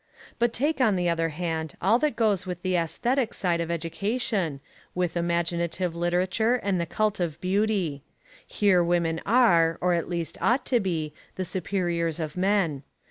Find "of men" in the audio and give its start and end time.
12.19-12.81